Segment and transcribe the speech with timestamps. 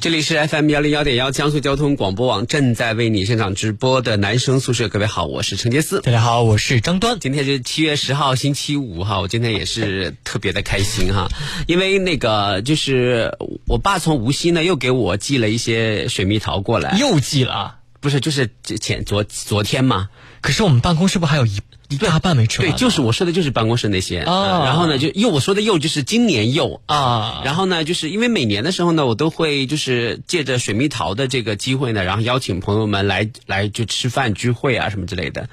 [0.00, 6.00] 这里是 FM 幺零幺点幺江苏交通广播网正在为你现场直播的男生宿舍，各位好，我是陈杰思。
[6.00, 7.20] 大家好，我是张端。
[7.20, 11.28] 今天是七月十号星期五哈，我今天也是特别的开心哈，
[11.66, 18.48] 因为那个就是我爸从无锡呢又给我寄了一些水蜜桃过来，又寄了，不是就是
[18.80, 20.08] 前昨昨天嘛？
[20.40, 21.60] 可是我们办公室不还有一？
[21.88, 22.70] 一大半没吃完。
[22.70, 24.20] 对，就是我说的，就是办公室那些。
[24.20, 27.42] 啊，然后呢，就又我说的又就是今年又啊。
[27.44, 35.48] 然后呢，就是因为每年的时候呢，我都会就是借着水蜜桃的这个机会呢，然后邀请朋友们来来就吃饭聚会啊什么之类的。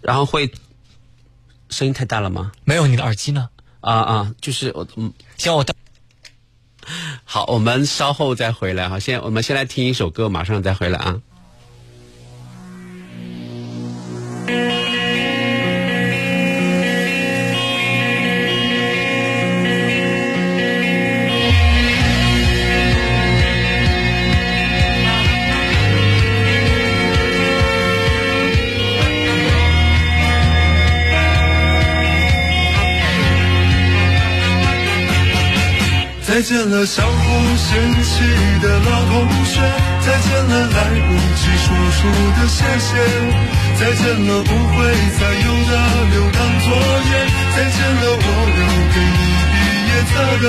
[0.00, 0.52] 然后会
[1.70, 2.52] 声音太大了吗？
[2.64, 3.48] 没有，你的耳机呢？
[3.80, 5.66] 啊啊，就是我嗯，行，我
[7.24, 9.00] 好，我们稍后再回来哈。
[9.00, 11.20] 先我们先来听一首歌，马上再回来啊。
[36.28, 38.22] 再见了，相互嫌弃
[38.62, 39.60] 的老同学；
[40.28, 42.00] 见了，来不及说出
[42.36, 42.90] 的谢谢；
[43.78, 44.76] 再见了，不会
[45.18, 45.72] 再有的
[46.12, 46.66] 留堂作
[47.08, 47.12] 业；
[47.56, 48.26] 再见了，我
[48.56, 48.60] 留
[48.92, 49.18] 给你
[49.52, 49.56] 毕
[49.88, 50.10] 业册
[50.42, 50.46] 的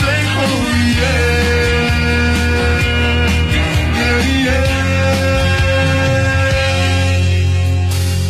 [0.00, 0.36] 最后
[0.68, 1.02] 一页。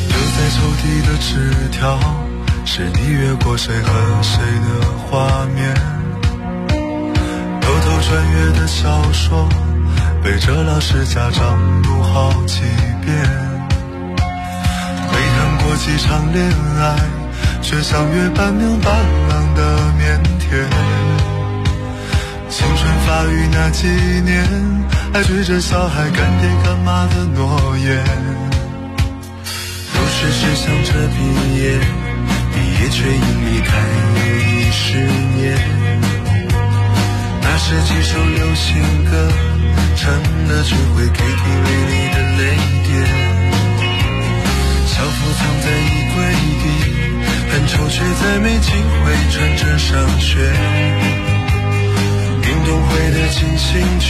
[0.09, 1.27] 留在抽屉的纸
[1.73, 1.83] 条，
[2.65, 3.89] 是你越过谁和
[4.23, 4.33] 谁
[4.65, 4.67] 的
[5.07, 5.11] 画
[5.55, 5.59] 面。
[7.61, 8.83] 偷偷穿越的小
[9.13, 9.49] 说，
[10.25, 12.63] 背着老师家长读好几
[13.05, 13.15] 遍。
[15.13, 16.43] 没谈过几场恋
[16.81, 16.97] 爱，
[17.61, 18.91] 却像约半明半
[19.29, 20.67] 郎的腼腆。
[22.49, 23.87] 青春发育那几
[24.25, 24.49] 年，
[25.13, 28.03] 还追着小孩干爹干妈的诺言。
[29.93, 31.19] 都是只想着毕
[31.61, 31.79] 业，
[32.51, 33.77] 毕业却因离开
[34.17, 34.97] 又一十
[35.37, 35.55] 年。
[37.43, 39.29] 那是几首流行歌，
[39.97, 40.13] 成
[40.49, 42.43] 了只会 KTV 里的泪
[42.87, 42.93] 点。
[44.87, 46.17] 校服藏在衣柜
[46.63, 46.65] 底，
[47.51, 50.29] 很丑却再没机会穿着上学。
[52.43, 53.71] 运动会的进行
[54.01, 54.07] 曲，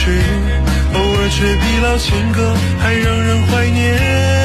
[0.93, 4.44] 偶尔却比老情歌还让人怀念。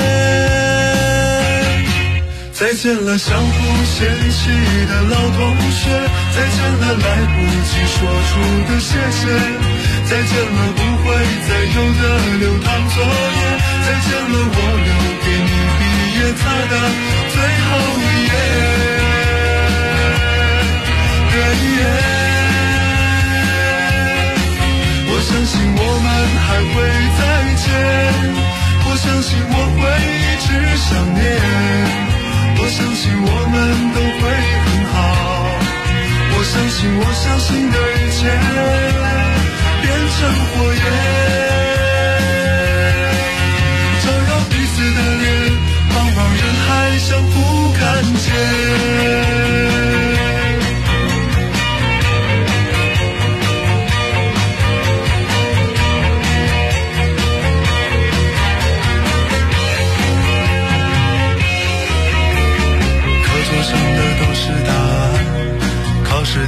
[2.60, 4.50] 再见了，相互嫌弃
[4.84, 5.88] 的老同学；
[6.36, 7.96] 再见了，来不及说
[8.28, 8.36] 出
[8.68, 9.24] 的谢谢；
[10.04, 11.08] 再见了，不会
[11.48, 12.02] 再有的
[12.36, 13.08] 流淌作业；
[13.80, 14.92] 再见了，我留
[15.24, 15.82] 给你毕
[16.18, 16.74] 业册的
[17.32, 17.34] 最
[17.64, 18.30] 后一页。
[25.08, 26.06] 我相信我们
[26.44, 26.76] 还会
[27.16, 27.20] 再
[27.56, 27.66] 见，
[28.84, 29.82] 我相信我会
[30.12, 31.24] 一直想念。
[32.62, 33.56] 我相信我们
[33.94, 34.22] 都会
[34.64, 34.94] 很好，
[36.32, 38.20] 我相信我相信的一切
[39.80, 40.18] 变成
[40.50, 40.78] 火焰，
[44.02, 45.24] 照耀彼此的脸，
[45.90, 47.34] 茫茫人海相互
[47.72, 47.80] 看
[48.14, 48.59] 见。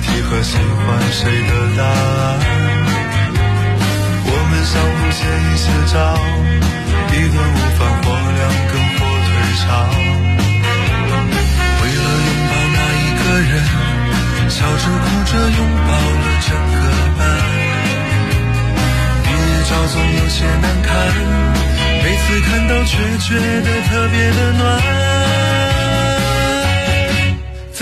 [0.03, 2.39] 题和喜欢谁的答案，
[4.27, 5.97] 我们相互借一些招，
[7.13, 9.31] 一顿午饭或两根火腿
[9.63, 9.65] 肠。
[11.81, 13.55] 为了拥抱那一个人，
[14.51, 15.91] 笑着哭着拥抱
[16.21, 16.81] 了整个
[17.19, 17.21] 班。
[19.23, 20.91] 毕业照总有些难看，
[22.03, 23.29] 每次看到却觉
[23.63, 25.02] 得特别的暖。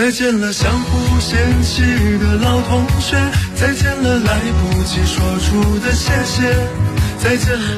[0.01, 1.83] 再见了，相互嫌弃
[2.17, 3.19] 的老同学；
[3.55, 6.49] 再见了，来不及说出的谢谢；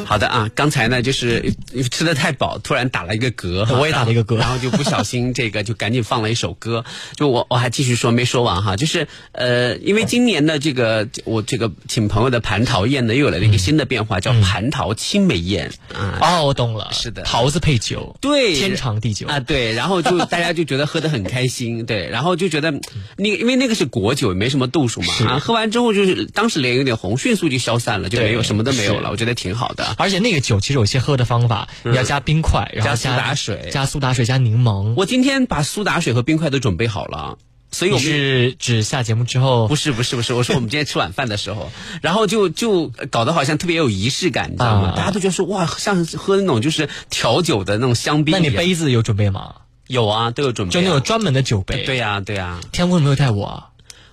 [0.04, 1.54] 好的啊，刚才呢就是
[1.90, 6.84] 吃的太饱，突然打了一个嗝，我也打了一个嗝，然后就不小心这个就赶紧放了一首歌。
[7.16, 15.70] 就我我还继续说没说完哈，就是呃，因为今年的这个我这个请朋友的蟠桃宴呢，又有了一个新的变化，叫蟠桃青梅宴。
[15.94, 16.18] 啊。
[16.20, 19.26] 哦，我懂了，是的，桃子配酒，对，天长地久。
[19.26, 22.70] 啊，对，然后就大家就觉得喝的很开心，对，然后就觉得
[23.16, 29.94] 那因为那个是果酒，没什么度数嘛，啊，喝完之后就是当时脸有点红，迅速就消散了，就没有什么都没有了，我觉得挺好的。
[29.98, 34.94] 而且那个酒其实有些喝的方法，你要加冰块，然后加苏打水，加苏打水，加柠檬。
[34.96, 37.38] 我今天把苏打水和冰块都准备好了。
[37.74, 39.66] 所以我是指下节目之后？
[39.66, 44.92] 不是不是不是，我说我们今天吃晚饭的时候， 然后就就搞得好像特别有仪式感，你知道吗？
[44.94, 48.32] 大家都觉得说哇，像喝那种就是调酒的那种香槟。
[48.32, 49.54] 那你杯子有准备吗？
[49.86, 50.72] 有啊，都有准备。
[50.74, 51.84] 就那种专门的酒杯。
[51.84, 52.60] 对呀对呀。
[52.72, 53.64] 天空没有带我，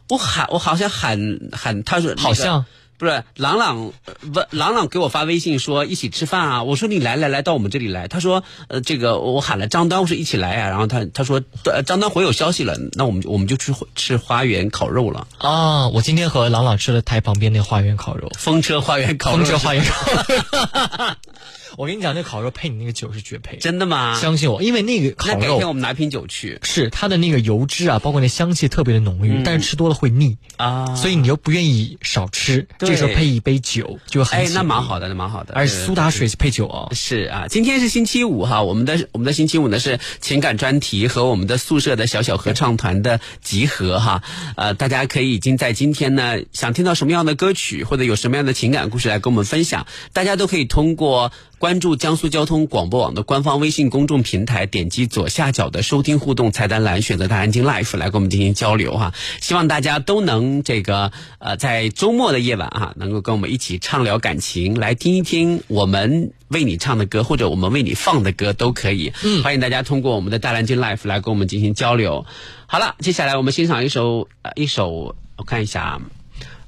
[0.08, 1.20] 我喊我好像喊
[1.52, 2.66] 喊，他说好像。
[3.00, 3.94] 不是朗朗
[4.34, 11.42] 不朗朗给我发微信说一起吃饭啊，我说你来来来到我们这里来，他说呃这个我喊了张丹我说一起来啊，然后他他说
[11.86, 15.28] 张丹回有消息了，那我们我们就去吃花园烤肉了。
[15.38, 21.16] 啊，我今天和朗朗吃了台旁边那花园烤肉，风车花园烤肉，风车花园烤肉。
[21.80, 24.20] 我跟你讲，那烤肉配你那个酒是绝配，真的吗？
[24.20, 26.60] 相信我，因为那个烤肉，那改天我们拿瓶酒去。
[26.62, 34.40] 是它的那个油脂啊，包括那香气特别的浓郁，但是吃多了会腻啊，所以你又不愿意少吃，这时候配一杯酒就很。
[34.42, 35.54] 哎，那蛮好的，那蛮好的。
[35.54, 36.90] 而苏打水配酒哦。
[36.94, 44.22] 是啊，今天是星期五哈，我们的我们的星期五呢是情感专题和我们的宿舍的小小合唱团的集合哈。
[44.58, 51.32] 呃，大家可以已经在今天呢，想听到什么样的歌曲或者有什么样的情感故事来跟我们分享，大家都可以通过。
[51.60, 59.14] 关注江苏交通广播网的官方微信公众平台，点击左下角的收听互动菜单栏，选择大安京 Life 来跟我们进行交流哈。
[59.42, 69.12] 希望大家都能这个呃，在周末的夜晚啊，能够跟我们一起畅聊感情，来听一听我们为你唱的歌，或者我们为你放的歌都可以。
[69.26, 72.26] 嗯，欢迎大家通过我们的大蓝鲸 Life 来跟我们进行交流。
[72.68, 76.00] 好了，接下来我们欣赏一首呃一首，我看一下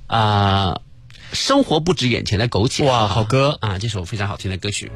[0.07, 0.81] 啊。
[1.33, 2.85] 生活不止眼前的苟且。
[2.85, 3.77] 哇，好歌啊！
[3.79, 4.91] 这首非常好听的歌曲。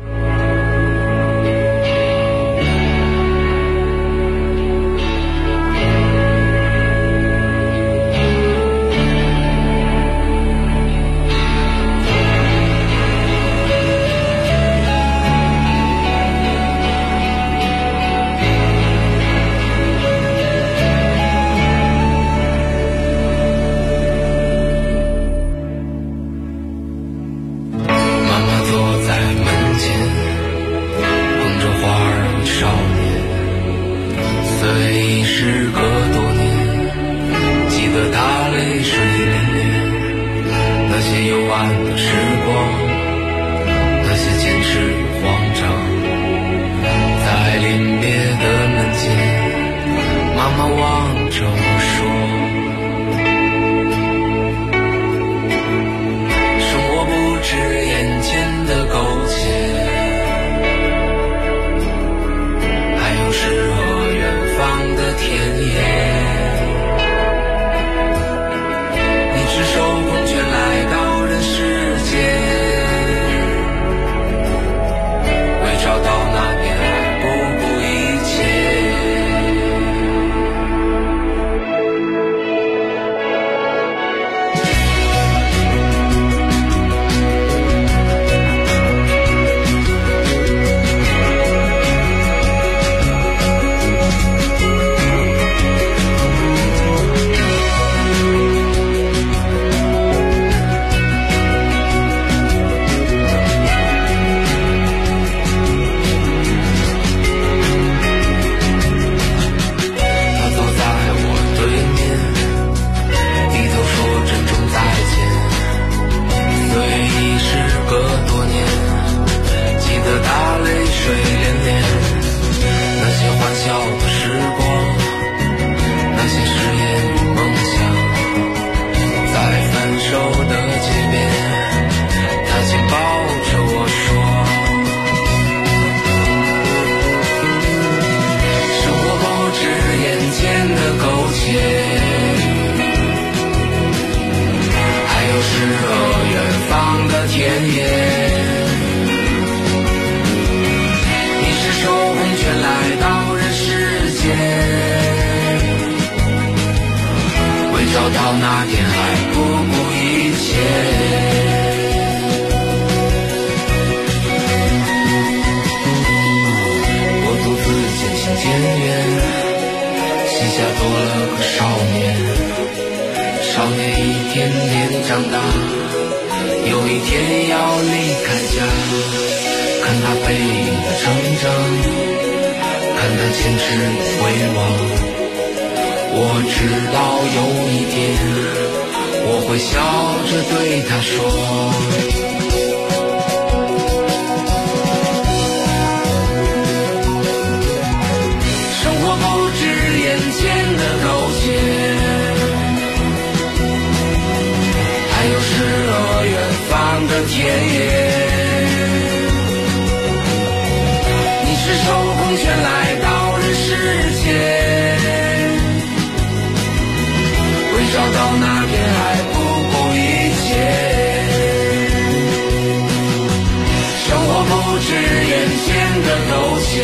[226.02, 226.84] 的苟且，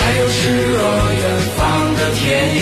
[0.00, 0.38] 还有诗
[0.76, 0.80] 和
[1.14, 1.22] 远
[1.56, 1.60] 方
[1.94, 2.20] 的田
[2.54, 2.60] 野。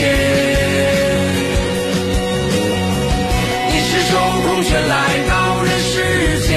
[3.71, 4.93] 你赤手空拳来
[5.29, 5.33] 到
[5.63, 5.93] 人世
[6.47, 6.51] 间，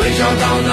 [0.00, 0.70] 为找到那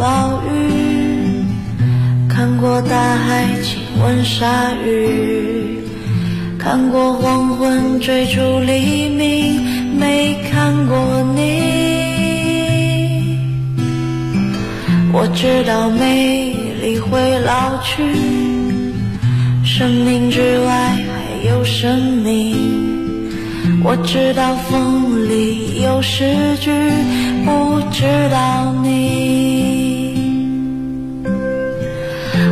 [0.00, 1.44] 暴雨，
[2.26, 5.78] 看过大海亲吻鲨鱼，
[6.58, 9.62] 看过黄昏追逐黎明，
[9.98, 11.40] 没看过你。
[15.12, 18.02] 我知道美丽会老去，
[19.62, 22.56] 生命之外还有生命。
[23.84, 26.70] 我知道风里有诗句。
[27.42, 29.49] 不知道你，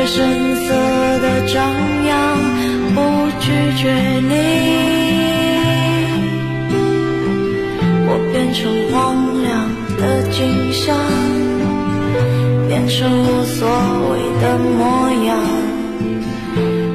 [0.00, 0.68] 拒绝声色
[1.20, 1.60] 的张
[2.06, 2.16] 扬，
[2.94, 2.98] 不
[3.38, 3.92] 拒绝
[4.30, 4.32] 你。
[8.08, 8.98] 我变成荒
[9.42, 9.50] 凉。
[10.00, 10.96] 的景象，
[12.66, 13.68] 变成无所
[14.08, 14.80] 谓的模
[15.26, 15.36] 样，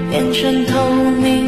[0.10, 0.74] 变成透
[1.22, 1.45] 明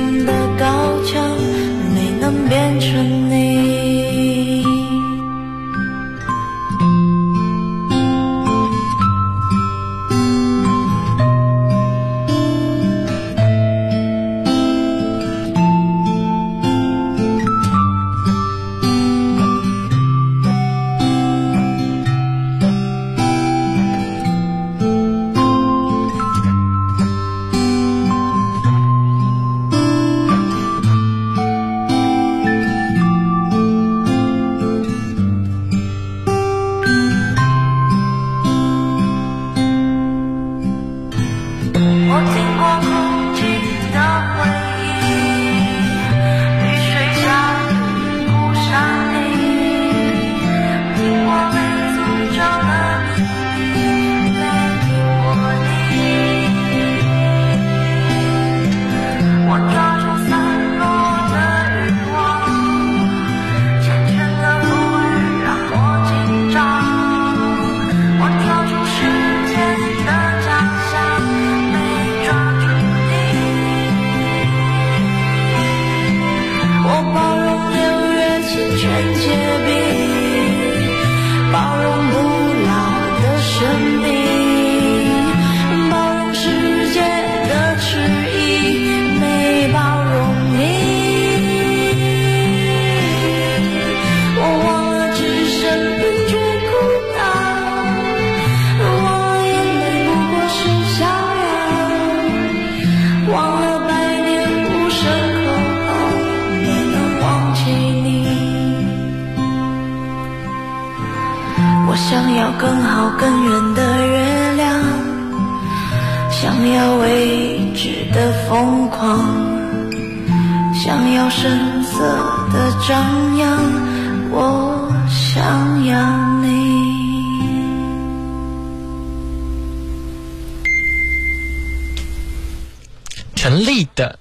[133.47, 134.19] 陈粒的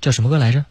[0.00, 0.64] 叫什么歌来着？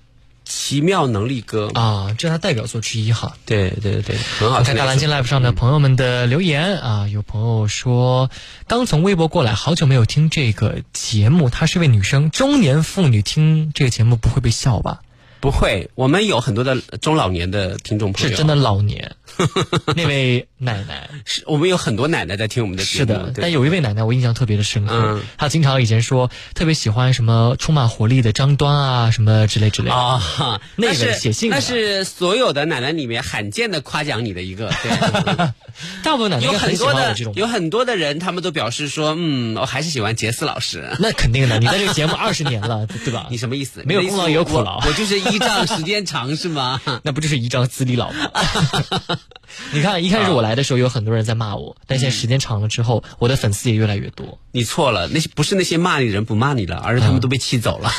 [0.46, 3.36] 奇妙能力歌啊，这是他代表作之一哈。
[3.46, 4.63] 对对对，很好。
[4.63, 8.32] 看大蓝鲸 Live 上的朋友们的留言啊，有朋友说
[8.68, 11.50] 刚从微博过来，好久没有听这个节目。
[11.50, 15.01] 她是位女生，中年妇女听这个节目不会被笑吧？
[15.41, 19.18] 不会，我们有很多的中老年的听众朋友，是真的老年。
[19.96, 23.34] 那位奶奶是我们有很多奶奶在听我们的节目，是的。
[23.36, 30.62] 但有一位奶奶我印象特别的深刻，她经常以前说特别喜欢什么充满活力的张端啊，什么之类之类的啊。
[30.75, 34.70] 那个写信，那是所有的奶奶里面罕见的夸奖你的一个。
[34.84, 34.92] 对
[36.04, 40.92] 大部分奶奶有很多的这种，有很多的人他们都表示说，嗯，我还是喜欢杰斯老师。
[41.00, 43.28] 那肯定的，你在这个节目 二十年了，对吧？
[43.30, 43.82] 你什么意思？
[43.86, 46.82] 没有功劳也有苦劳，我就是依仗时间长是吗？
[47.04, 48.30] 那不就是依仗资历老吗？
[49.73, 54.39] 你看，一开始我来的时候有很多人在骂我，但现在时间长了之后，我的粉丝也越来越多。
[54.51, 57.91] 你错了，那些不是那些骂你的人不骂你了，而是他们都被气走了，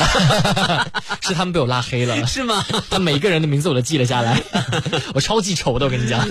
[1.22, 2.64] 是他们被我拉黑了， 是吗？
[2.90, 4.42] 他每一个人的名字我都记了下来，
[5.14, 6.26] 我超记仇的，我跟你讲。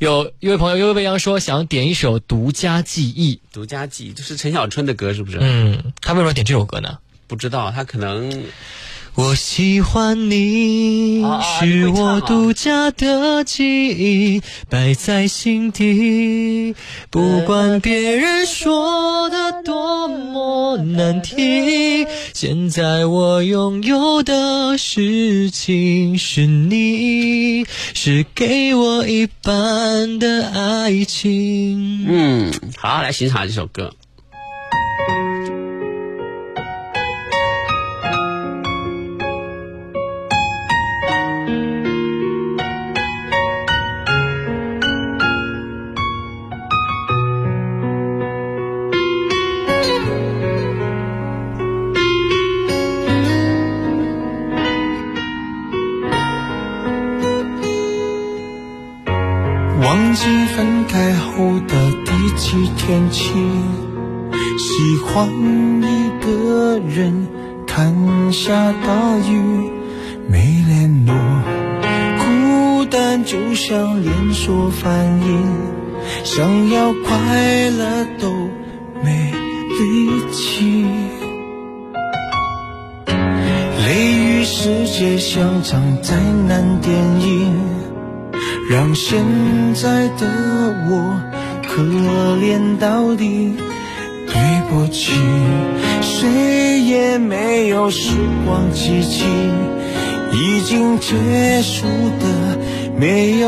[0.00, 5.38] 有一位朋友悠悠未央说想点一首《独家记忆》，《独家记忆》就是陈小春的歌，是不是？
[5.40, 6.98] 嗯，他为什么点这首歌呢？
[7.26, 8.44] 不知道，他可能。
[9.18, 11.24] 我喜欢你，
[11.58, 16.76] 是我独家的记忆，摆在心底。
[17.10, 32.06] 不管别人说的多么难听，现在我拥有的事情是你，是给我一半的爱情。
[32.08, 33.92] 嗯，好，来欣赏这首歌。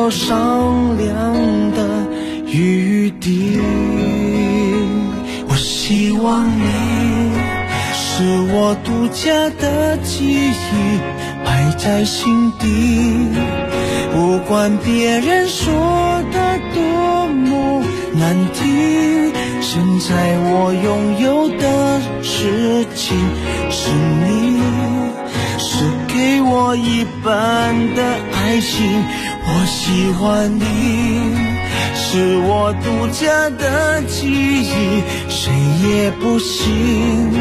[0.00, 1.14] 有商量
[1.72, 2.06] 的
[2.46, 3.60] 余地。
[5.46, 7.32] 我希望你
[7.92, 10.98] 是我独家的记忆，
[11.44, 13.28] 摆在心底，
[14.14, 15.70] 不管别人说
[16.32, 17.84] 的多么。
[18.14, 23.18] 难听，现在我拥有的事情
[23.70, 23.90] 是
[24.24, 24.62] 你，
[25.58, 29.04] 是给我一半的爱情。
[29.52, 30.62] 我喜欢你，
[31.94, 37.32] 是我独家的记忆，谁也不行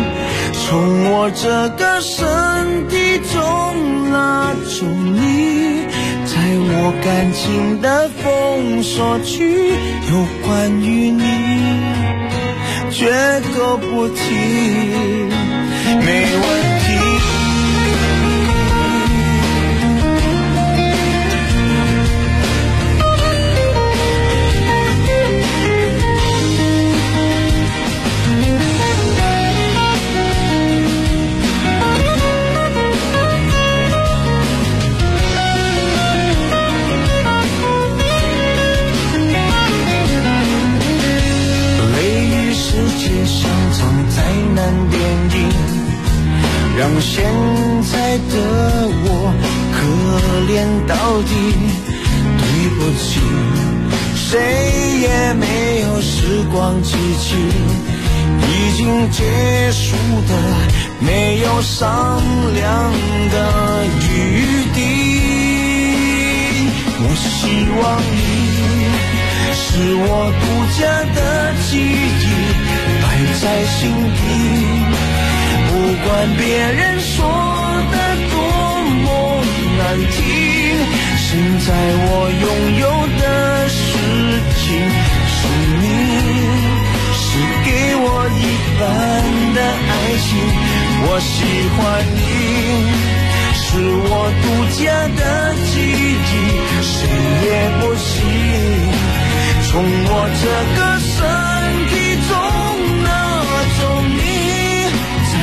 [0.54, 5.88] 从我这个身体中拉走你。
[6.26, 9.72] 在我感情的封锁区，
[10.12, 11.24] 有关于你，
[12.92, 14.20] 绝口不提，
[16.06, 16.69] 没问
[44.70, 45.50] 看电影
[46.78, 47.26] 让现
[47.92, 48.34] 在的
[49.02, 49.34] 我
[49.74, 49.78] 可
[50.46, 50.54] 怜
[50.88, 51.32] 到底，
[52.38, 52.44] 对
[52.78, 53.20] 不起，
[54.16, 54.30] 谁
[55.02, 57.36] 也没有时光机器，
[58.44, 59.24] 已经结
[59.72, 60.32] 束的
[61.00, 62.22] 没有商
[62.54, 62.94] 量
[63.32, 63.36] 的
[64.12, 64.14] 余
[64.76, 64.78] 地。
[67.02, 67.28] 我希
[67.82, 68.20] 望你。
[69.52, 70.08] 是我
[70.42, 70.44] 独
[70.78, 70.82] 家
[71.16, 71.18] 的
[71.70, 72.26] 记忆，
[73.42, 73.78] 在心
[74.16, 74.20] 底。
[75.70, 75.72] 不
[76.04, 77.16] 管别人说
[77.92, 77.96] 的
[78.32, 78.36] 多
[79.04, 79.08] 么
[79.78, 80.20] 难听，
[81.18, 81.28] 现
[81.66, 81.68] 在
[82.08, 82.12] 我
[82.42, 82.46] 拥
[82.80, 82.84] 有
[83.22, 83.24] 的
[83.70, 83.78] 事
[84.58, 84.62] 情
[85.36, 85.38] 是
[85.82, 85.84] 你，
[87.14, 87.22] 是
[87.66, 88.42] 给我一
[88.80, 88.82] 半
[89.54, 89.58] 的
[89.90, 89.92] 爱
[90.26, 90.28] 情。
[91.06, 91.30] 我喜
[91.76, 91.80] 欢
[92.16, 92.18] 你。
[93.62, 94.82] 是我独家
[95.16, 95.22] 的
[95.68, 96.34] 记忆，
[96.82, 96.92] 谁
[97.46, 97.48] 也
[97.80, 98.10] 不行
[99.68, 99.72] 从
[100.08, 100.12] 我
[100.42, 100.44] 这
[100.76, 101.14] 个身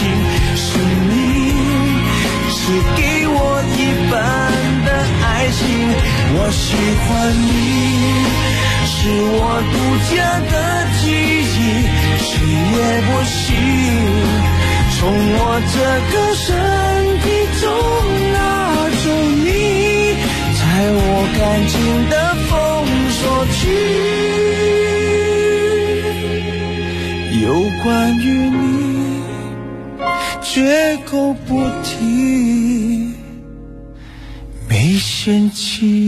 [0.00, 0.08] 情
[0.56, 0.68] 是
[1.10, 1.12] 你，
[2.48, 2.58] 是
[2.96, 3.38] 给我
[3.76, 3.78] 一
[4.10, 4.12] 半
[4.86, 4.88] 的
[5.22, 5.60] 爱情。
[6.32, 6.64] 我喜
[7.04, 7.52] 欢你，
[8.86, 8.90] 是
[9.36, 9.38] 我
[9.70, 9.74] 独
[10.08, 10.10] 家
[10.50, 10.52] 的
[11.00, 11.58] 记忆，
[12.24, 12.32] 谁
[12.72, 13.36] 也不行。
[14.96, 15.00] 从
[15.36, 15.38] 我
[15.74, 15.76] 这
[16.10, 16.48] 个身
[17.20, 17.24] 体
[17.60, 17.62] 中
[18.32, 18.36] 拿
[19.04, 19.04] 走
[19.44, 19.48] 你，
[20.56, 20.60] 在
[20.96, 20.98] 我
[21.36, 21.72] 感情
[22.08, 22.12] 的
[22.48, 22.50] 封
[23.18, 23.20] 锁
[23.52, 23.60] 区，
[27.42, 27.44] 有
[27.82, 27.84] 关
[28.18, 28.64] 于你
[30.52, 33.14] 绝口不提，
[34.68, 35.99] 没嫌弃。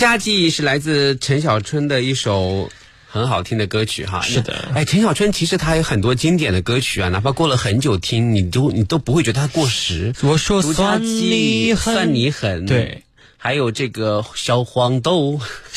[0.00, 2.70] 独家记忆是来自陈小春的一首
[3.06, 4.22] 很好听的歌曲哈。
[4.22, 10.14] 是的，哎，陈小春其实他有很多经典的歌曲啊，哪怕过了很久听，你都你都不会觉得他过时。
[10.22, 13.02] 我说算你算你狠，对，
[13.36, 15.38] 还有这个小黄豆。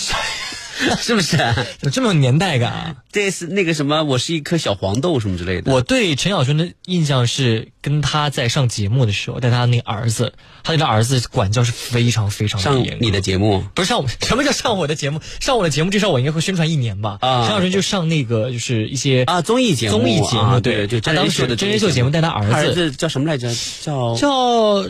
[0.99, 1.37] 是不是
[1.81, 2.95] 有这么有年代感啊？
[3.11, 5.71] 这是那个什么，我是一颗小黄豆什么之类的。
[5.71, 15.21] 我对陈小春的印象是跟他在上节目的时候，带他那个儿子，他对他儿子管教是非常非常上你的节目不是上我 什么叫上我的节目？
[15.39, 17.17] 上我的节目至少我应该会宣传一年吧。
[17.21, 23.53] 啊，陈小春就上那个就是一些啊综艺节目，综艺节目对，就他当时的真人秀节目带他儿子，儿子叫什么来着？
[23.81, 24.89] 叫叫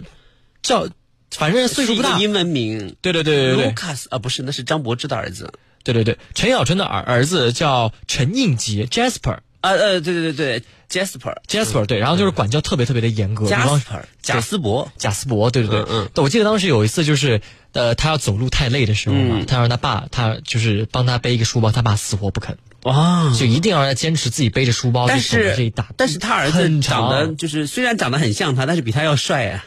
[0.62, 0.88] 叫，
[1.32, 2.96] 反正岁数不大，英文名。
[3.02, 5.52] 对对对对对，Lucas 啊，不是，那是张柏芝的儿子。
[5.84, 17.42] 对对对，陈小春的儿儿子叫陈应杰，Jasper，呃呃，对对对对，Jasper，Jasper，对，然后就是管教特别特别的严格，Jasper，贾斯伯，贾斯伯，对对对，嗯，我记得当时有一次就是，
[17.74, 29.66] 呃，他要走路太累的时候嘛，他让他爸，他就是帮他背一个书包，他爸死活不肯，哇，就一定要让他坚持自己背着书包，但是这一大，但是他儿子长得就是虽然长得很像他，但是比他要帅啊。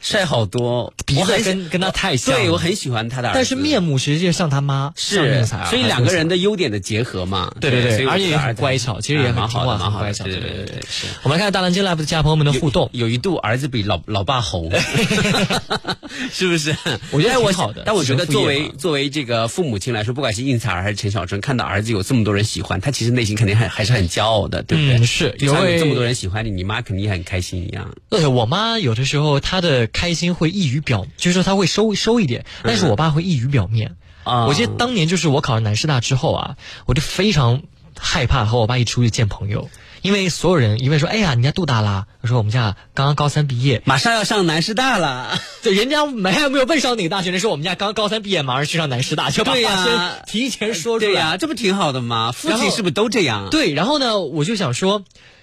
[0.00, 2.34] 帅好多，鼻子跟跟他太像。
[2.34, 7.52] 对我很喜欢他的，但是面目实际像他妈，是，所以两个人的优点的结合嘛。
[7.60, 10.24] 对对对，而且也很乖巧，其实也蛮好的，蛮乖巧。
[10.24, 11.06] 对对对，是。
[11.22, 14.72] 我们来看大蓝鲸 live 的家朋友们的互动，有一度儿子比老老爸红，
[16.32, 16.74] 是不是？
[17.10, 17.82] 我觉得挺好的。
[17.84, 25.06] 但我觉得作为作为这个父母亲来说，不管是应采儿还是陈小春，看到儿子有这么多人喜欢他，其实内心肯定还还是很骄傲的，对不对？
[25.06, 27.94] 是，有这么多人喜欢你，你妈肯定也很开心一样。
[28.08, 30.70] 对我妈有的时候她的开心会溢。
[30.70, 33.96] 于表，就是说他会收收一点，但是我爸会溢于表面。
[34.22, 37.62] 啊，我记得当年就是我考上南师大之后啊，我就非常
[37.98, 39.68] 害怕和我爸一出去见朋友，
[40.02, 45.36] 因为所有人因为说，哎呀，你家杜大啦，我说我们家刚刚高三毕业，马上要上南师大了。
[45.64, 51.12] 对，人家没还没有问上哪个大学，人说我们家刚高三毕业，马上去上南师大，就把话先提前说出来。
[51.12, 52.30] 对呀，这不挺好的吗？
[52.30, 53.48] 父亲是不是都这样？
[53.50, 55.02] 对，然后呢，我就想说。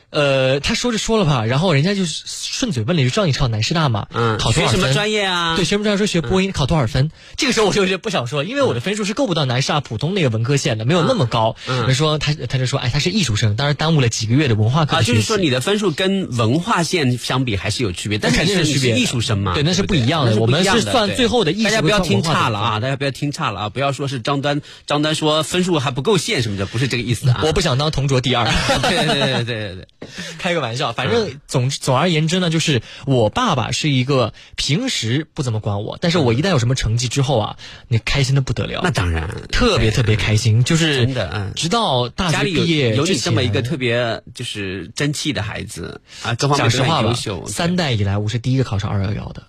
[0.09, 4.07] 呃，他说着说了吧，然后人家就顺嘴问了一句：“知道你考南师大吗？
[4.13, 4.75] 嗯，考多少分？
[4.75, 5.55] 学什么专业啊？
[5.55, 5.97] 对，学什么专业？
[5.97, 7.11] 说学播音，考多少分？
[7.35, 11.55] 这个时候我就不想说，因为我的分数是够不到南师大普通那个文科线的，没有那么高。
[11.67, 14.97] 嗯，说他他就说，哎，他是艺术生，当然耽误了几个月的文化课。
[14.97, 18.97] 啊，就是说你的分数跟文化线相比还是有区别，但肯定是区别。
[18.97, 20.37] 艺术生嘛，对，那是不一样的。
[20.37, 21.63] 我们是算最后的艺术。
[21.65, 22.79] 大家不要听差了啊！
[22.79, 23.69] 大家不要听差了啊！
[23.69, 27.41] 不要说是张丹张丹说分数还不够线什么的，不是这个意思啊！
[27.43, 28.45] 我不想当同桌第二。
[28.45, 29.87] 对对对对对对，
[30.39, 30.93] 开个玩笑。
[30.93, 37.57] 反正总总而言之呢，就是我爸爸是一个平时不怎么管我，但是我一旦有什么成绩之后啊，
[37.87, 38.81] 你开心的不得了。
[38.83, 41.29] 那当然，特别特别开心，就是真的。
[41.33, 47.47] 嗯，直到大学毕业，有你这么一个特别就是争气的孩子啊，各方面都很优秀。
[47.47, 49.43] 三代以来，我是第一个考上二幺幺的。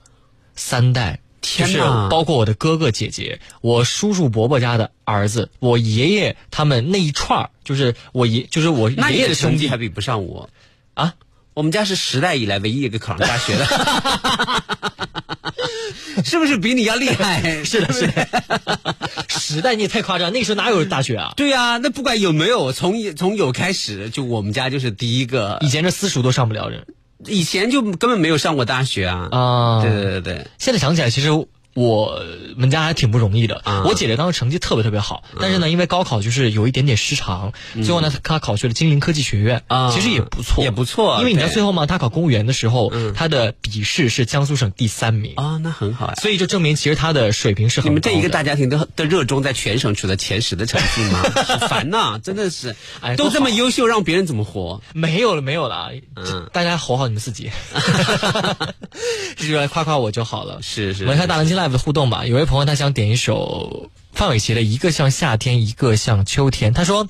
[0.55, 1.21] 三代。
[1.41, 1.79] 就是
[2.11, 10.51] 包括我的哥哥姐姐，我叔叔伯伯家的儿子，我爷爷他们那一串儿，就是我爷，就是我爷爷的兄弟还比不上我
[10.95, 11.15] 啊！
[11.55, 13.67] 我们家是时代以来唯一一个考上大学的，
[16.25, 17.43] 是不是比你要厉害？
[17.65, 18.29] 是的，是的。
[19.29, 21.33] 时代你也太夸张，那时候哪有大学啊？
[21.37, 25.59] 对呀，那不管有没有，从从有开始，就我们家就是第一个。
[25.63, 26.87] 以前这私塾都上不了人。
[27.27, 29.29] 以前就根本没有上过大学啊！
[29.33, 31.29] 啊，对对对对，现在想起来，其实。
[31.75, 32.21] 我
[32.57, 33.63] 们家还挺不容易的。
[33.85, 41.19] 我姐姐当时成绩特别特别好，但是呢，因为高考就是有一点点失常，最后呢，她考去了金陵科技学院，其实也不错，也不错。
[41.21, 46.15] 因为你知道最后嘛，她考公务员的时候，她的笔试是江苏省第三名啊，那很好呀。
[46.21, 47.91] 所以就证明其实她的水平是很。
[47.91, 51.23] 你们这一个大家庭都都热衷在全省取得前十的成绩吗？
[51.69, 54.81] 烦呐，真的是，哎都这么优秀，让别人怎么活？
[54.95, 57.51] 没有了，没有了，嗯，大家活好你们自己，
[59.39, 60.59] 是来夸夸我就好了。
[60.63, 61.69] 是是，我们看大南京 live。
[61.69, 66.73] 的互动吧，有位朋友他想点一首范玮琪的《一个像夏天，一个像秋天》。
[66.75, 67.07] 他说，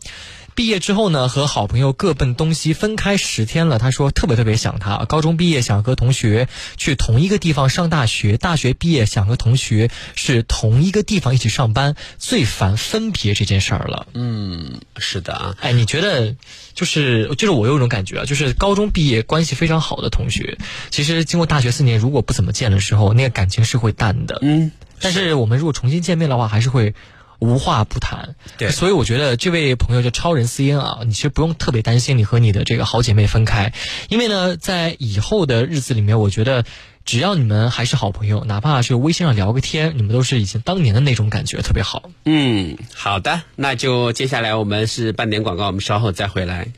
[0.58, 3.78] 毕业之后呢，和好朋友各奔东西，分开十天了。
[3.78, 5.04] 他说特别特别想他。
[5.04, 14.08] 高中毕业想和同学去同一个地方上大学，大学毕业想和同学是同一个地方一起上班，最烦分别这件事儿了。
[14.14, 15.54] 嗯，是的啊。
[15.60, 16.34] 哎，你觉得
[16.74, 20.58] 就是就是我有一种感觉啊，就是高中毕业关系非常好的同学，
[20.90, 24.40] 其实经过大学四年，如果不怎么见的时候，那个感情是会淡的。
[24.42, 24.72] 嗯。
[25.00, 26.92] 但是我们如果重新见面的话，还是会
[27.38, 28.34] 无话不谈。
[28.56, 33.72] 对，所以我觉得这位朋友叫超人思烟啊，你其实不用特别担心你和你的这个好姐妹分开，
[34.08, 36.64] 因为呢，在以后的日子里面，我觉得
[37.04, 42.10] 只要你们还是好朋友，哪怕是微信上聊个天，你们都是以前当年的那种感觉，特别好。
[42.24, 46.68] 嗯，好的，那就接下来我们是半点广告，我们稍后再回来。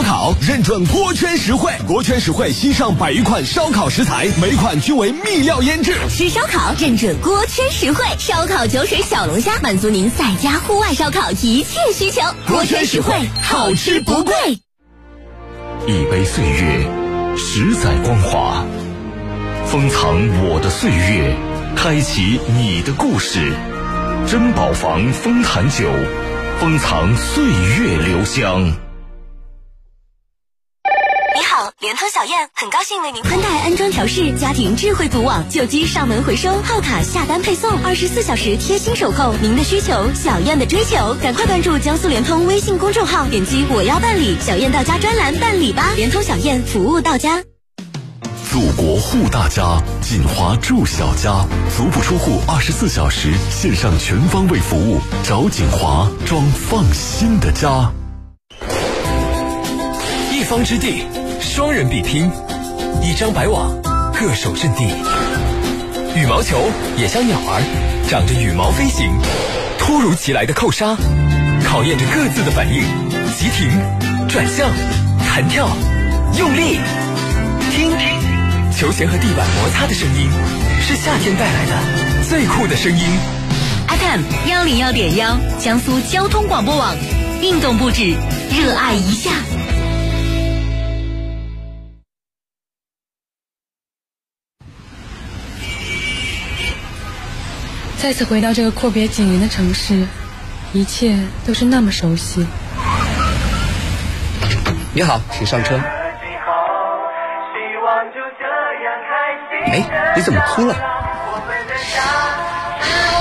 [0.00, 5.94] 烧烤认准锅圈实惠，锅圈实惠新上百余款烧烤食材，每款均为秘料腌制。
[6.08, 12.22] 吃烧烤认准锅圈实惠，烧烤酒水小龙虾满足您在家户外烧烤一切需求。
[12.48, 14.34] 锅圈实惠，好吃不贵。
[15.86, 16.88] 一杯岁月，
[17.36, 18.64] 十载光华，
[19.66, 20.16] 封藏
[20.48, 21.36] 我的岁月，
[21.76, 23.52] 开启你的故事。
[24.26, 25.90] 珍宝坊丰坛酒，
[26.58, 28.72] 封藏岁月留香。
[31.80, 39.34] 联通小燕很高兴为您宽带安装调试家庭智慧组网，旧机上门回收，号卡下单配送，二十四小时贴心守候。
[39.40, 45.92] 您的需求，小燕的追求，赶快关注江苏联通微信公众号，点击我要办理小燕到家专栏办理吧。
[45.96, 47.42] 联通小燕服务到家，
[48.50, 57.90] 祖国护大家，锦华住小家，足不出户，二十四小时线上全方位服务，找锦华装放心的家。
[60.32, 61.04] 一方之地。
[61.40, 62.30] 双人比拼，
[63.02, 63.70] 一张白网，
[64.12, 64.84] 各守阵地。
[66.14, 67.62] 羽毛球也像鸟儿，
[68.08, 69.10] 长着羽毛飞行。
[69.78, 70.96] 突如其来的扣杀，
[71.64, 72.82] 考验着各自的反应。
[73.36, 73.70] 急停，
[74.28, 74.70] 转向，
[75.26, 75.68] 弹跳，
[76.38, 76.78] 用力，
[77.72, 77.90] 听，
[78.70, 80.30] 球鞋和地板摩擦的声音，
[80.80, 83.04] 是夏天带来的最酷的声音。
[83.88, 86.94] FM 幺零幺点幺，江苏交通广播网，
[87.40, 88.14] 运动不止，
[88.50, 89.30] 热爱一下。
[98.00, 100.06] 再次回到这个阔别几年的城市，
[100.72, 102.46] 一切都是那么熟悉。
[104.94, 105.78] 你好，请上车。
[109.66, 110.74] 哎，你怎么哭了？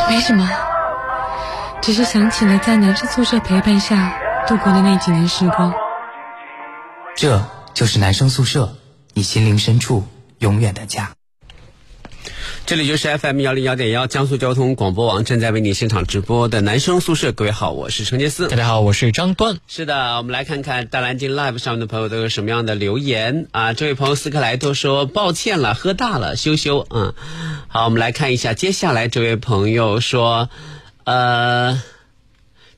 [0.09, 0.49] 没什么，
[1.81, 4.13] 只是想起了在男生宿舍陪伴下
[4.47, 5.73] 度过的那几年时光。
[7.15, 8.77] 这就是男生宿舍，
[9.13, 10.07] 你心灵深处
[10.39, 11.09] 永远的家。
[12.69, 17.31] 这里就是 FM 幺零幺点幺江苏交通广播网正在为你现场直播的男生宿舍。
[17.31, 18.47] 各位好，我是陈杰思。
[18.47, 19.57] 大家好，我是张端。
[19.67, 23.73] 是的，我们来看看大蓝鲸 Live 上面的朋友都有什么样的留言啊？
[23.73, 26.85] 这位朋友斯克莱多说抱歉了，喝大了，羞羞。
[26.91, 27.15] 嗯，
[27.69, 30.51] 好，我们来看一下，接下来这位朋友说，
[31.05, 31.81] 呃。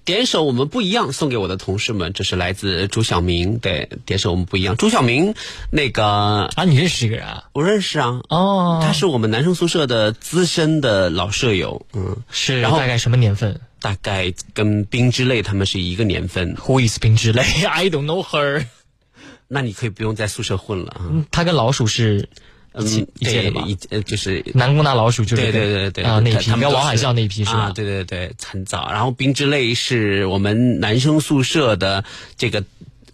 [0.04, 3.60] 点首我们不一样送给我的同事们，这是来自朱晓明。
[3.60, 4.76] 对，点首我们不一样。
[4.78, 5.36] 朱晓明，
[5.72, 7.44] 那个啊，你认识这个人啊？
[7.54, 8.22] 我认识啊。
[8.30, 11.86] 哦，他是我们男生宿舍的资深的老舍友。
[11.94, 12.62] 嗯，是。
[12.62, 13.60] 然后大概什么年份？
[13.80, 16.56] 大概跟冰之泪他们是一个年份。
[16.56, 17.44] Who is 冰之泪？
[17.66, 18.66] I don't know her。
[19.48, 21.26] 那你可以不用在宿舍混了啊。
[21.30, 22.30] 他跟老鼠是
[22.74, 27.72] 嗯，一届的吧，一呃就是南宫大老鼠，就是对对对对啊那一批，王海啸那一批是吧？
[27.76, 28.90] 对对对，很早。
[28.92, 32.04] 然后冰之泪是我们男生宿舍的
[32.38, 32.64] 这个。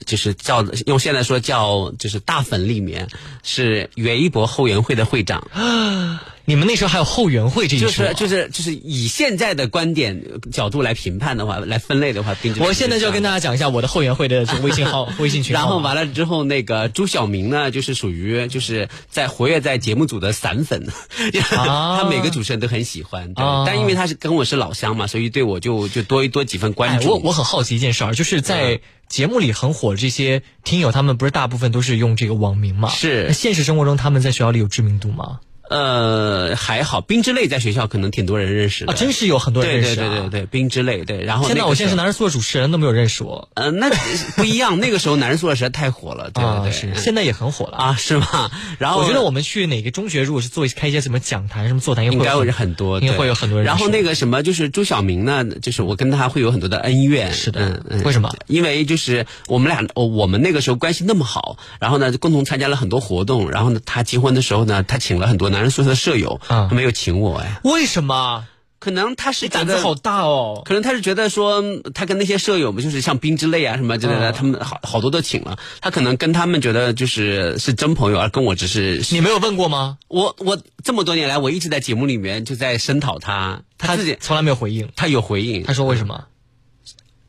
[0.06, 3.10] 就是叫用现在说叫就是大粉里面
[3.44, 5.50] 是袁一博后援会的会长。
[6.50, 7.90] 你们那时候还有后援会这一说？
[7.90, 15.54] 就是就是就是以现在的观点角度来评判的话，来分类的话，我现在就要跟大家讲一下我的后援会的微信号、 微信群。
[15.54, 20.88] 然后完了之后，那个朱晓明呢，就是属于就是在活跃在节目组的散粉，
[21.52, 23.34] 他每个主持人都很喜欢。
[23.34, 27.10] 对，但因为他是跟我是老乡嘛，所以对我就就多多几分关注。
[27.10, 28.80] 我我很好奇一件事儿，就是在
[29.10, 32.88] 节目里很火的这些听友，他们不是大部分都是用这个网名嘛？
[32.88, 33.34] 是。
[33.34, 35.42] 现实生活中他们在学校里有知名度吗？
[35.70, 39.96] 呃，还好，冰之泪在学校可能挺多人认识的啊，真是有很多人认识。
[39.96, 41.24] 对对对对对，冰之泪对。
[41.24, 43.50] 然后现在我现在是男人宿舍主持人，都没有认识我。
[43.56, 43.90] 嗯，那
[44.36, 47.02] 不一样，那个时候男人宿舍实在太火了，对对对。
[47.02, 48.52] 现在也很火了啊，是吗？
[48.80, 53.66] 然后我觉得我们去哪个中学，如果是做开一些什么讲坛、什么座谈，应该会很多，应该会有很多人。
[53.66, 57.34] 然后那个什么，就是朱晓明呢，就是我跟他会有很多的恩怨。
[57.34, 58.34] 是的，为什么？
[58.48, 66.40] 因为就是我们俩，我们那个时候关系那么好，然后呢，共同参加了很多活动，然后呢，他结婚的时候呢，他请了很多男人宿舍的舍友。
[66.50, 68.46] 嗯，他没有请我哎，为什么？
[68.80, 71.64] 可能他是胆子好大哦，可能他是觉得说
[71.96, 79.98] 他跟那些舍友们就是像冰之泪啊什么之类的，他们好好多都请了，他可能跟他们觉得就是是真朋友，而跟我只是你没有问过吗？
[80.10, 86.26] 我我这么多年来，我一直在节目里面就在声讨他，他自己从来没有回应，他有回应，他说为什么？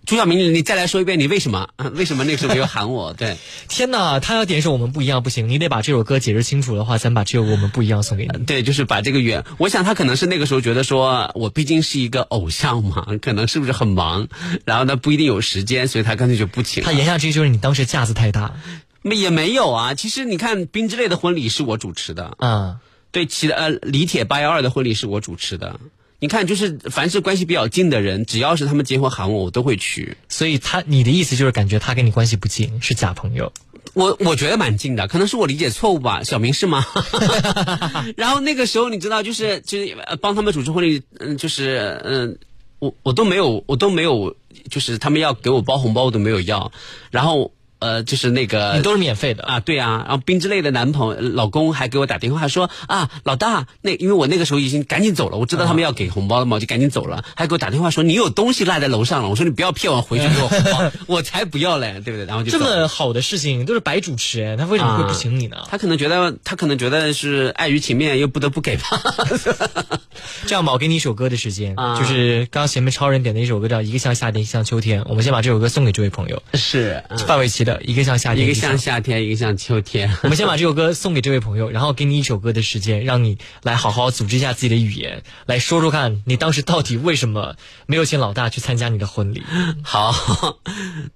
[0.09, 1.69] 朱晓明，你再来说一遍，你为什么？
[1.95, 3.13] 为什么那个时候没有喊我？
[3.19, 3.37] 对，
[3.69, 8.39] 天哪，他要点一首我们不一样不行，你得把这首歌解释清楚的话，咱把这首我们不一样送给你。
[8.47, 14.29] 对，就是把这个远，我想他可能是那个时候觉得说我毕竟是一个偶像嘛，可能是不是很忙，
[14.65, 16.83] 然后呢不一定有时间，所以他干脆就不请。
[16.83, 18.55] 他言下之意就是你当时架子太大，
[19.03, 19.93] 没也没有啊。
[19.93, 22.79] 其实你看冰之类的婚礼是我主持的，嗯，
[23.13, 25.79] 对，其呃李铁八幺二的婚礼是我主持的。
[26.21, 30.17] 你看，就是凡是关系比较近的人，只要是他们结婚喊我，我都会去。
[30.29, 33.53] 所以他，你的意思就是感觉他跟你关系不近，是假朋友？
[33.95, 36.25] 我我觉得蛮近的，可能是我理解错误吧。
[36.25, 36.85] 小明是吗？
[38.17, 42.39] 然后那个时候你知道，就是就是帮他们主持婚礼，嗯，就是嗯，
[42.81, 44.37] 我我都没有，我都没有，
[44.71, 46.73] 就是他们要给我包红包，我都没有要。
[47.11, 47.53] 然后。
[47.79, 49.61] 呃，就是那个，你都是免费的啊？
[49.61, 62.25] 对啊，然后冰之类的男朋友、老公还给我打电话说啊，老大，那因为我那个时候已经赶紧走了，我知道他们要给红包了嘛，我就赶紧走了，还给我打电话说你有东西落在楼上了，我说你不要骗我回去给我红包， 我才不要嘞，对不对？
[62.25, 65.59] 然后就这么好的事情都是白主持，他为什么会不请你呢？
[65.71, 69.01] 他可能觉得他可能觉得是碍于情面，又不得不给吧。
[70.47, 77.68] 这样吧，我给你一首歌的时间，就是刚刚前面超人点的一首歌叫《一个像夏天，一个像秋天》，我们先把这首歌送给这位朋友，是范玮琪。
[77.83, 80.17] 一个像夏天，一个像夏天，一个像秋天。
[80.23, 89.43] 我们先把这首歌 送给这位朋友，然后给你一首歌的时间，让你来好好组织一下自己的语言，来说说看你当时到底为什么没有请老大去参加你的婚礼。
[89.83, 90.15] 好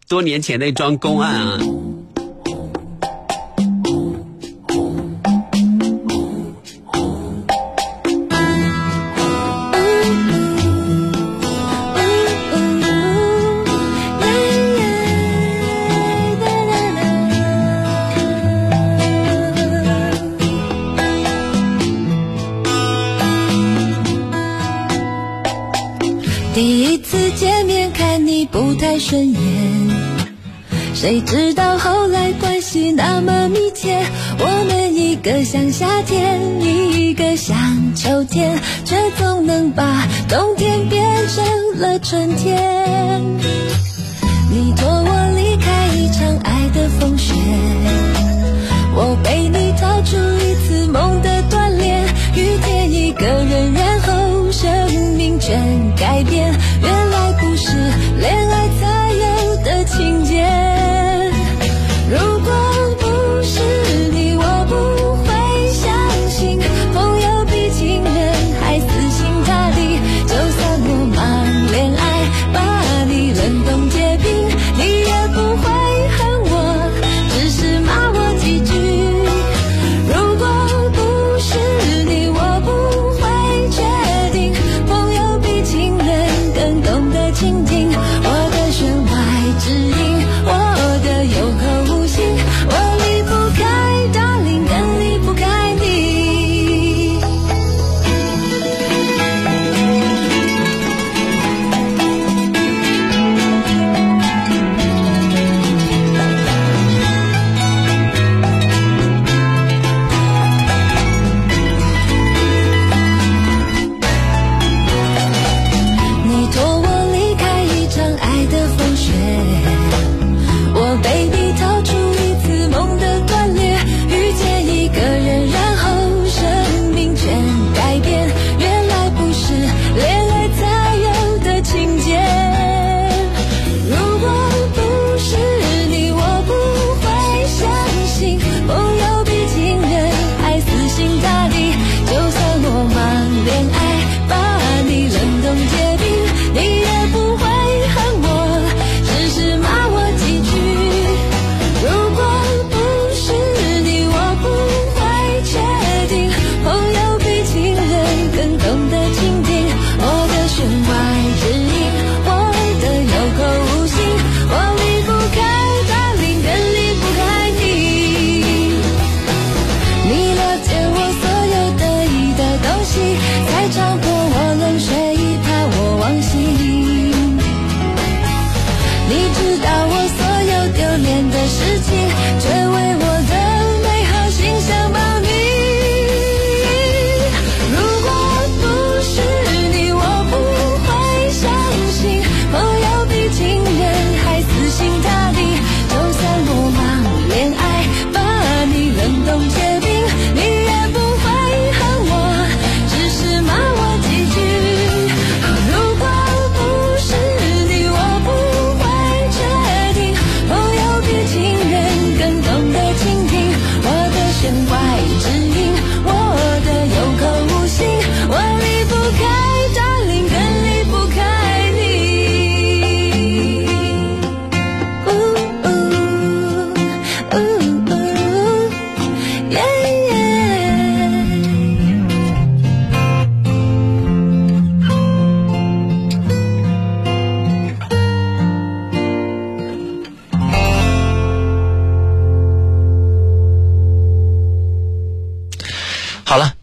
[0.09, 1.59] 多年前那桩公案啊。
[28.53, 29.41] 不太顺眼，
[30.95, 34.05] 谁知道后来关系那么密切？
[34.39, 37.57] 我们一个像夏天，一个像
[37.95, 43.23] 秋天，却总能把冬天变成了春天。
[44.51, 47.33] 你托我离开一场爱的风雪，
[48.95, 52.05] 我背你逃出一次梦的锻炼，
[52.37, 55.59] 遇见一个人，然后生命全
[55.97, 56.53] 改变。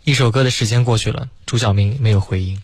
[0.09, 2.59] 一首歌的时间过去了，朱晓明没有回应。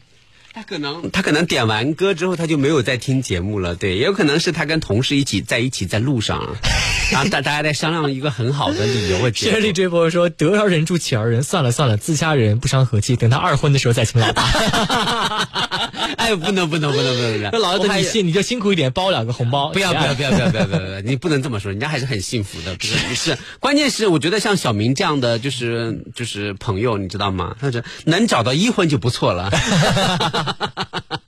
[0.52, 6.56] 他可能他可能点完歌之后他就没有再听节目了，对，也有可能是他跟同事一起在一起在路上，
[7.12, 9.32] 然后大大家在商量一个很好的理由。
[9.32, 14.44] 谢丽这波说得饶人处且饶人，算了算了，自家人不伤和气，等他二婚的时候再请老大。
[16.18, 19.70] 哎，不能不能不能不能，那 老大你辛你就辛苦一点，包两个红包。
[19.70, 22.76] 不要不要不要不要不要不要，你不能这么说，人家还是很幸福的。
[22.76, 27.56] 不是是，关键是我觉得像小明这样的就是就是朋友，你知道吗？
[27.60, 29.52] 他说能找到一婚就不错了。